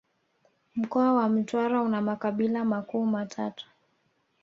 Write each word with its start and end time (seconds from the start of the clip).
Mkoa 0.75 1.13
wa 1.13 1.29
Mtwara 1.29 1.81
una 1.81 2.01
makabila 2.01 2.65
makuu 2.65 3.05
matatu 3.05 3.67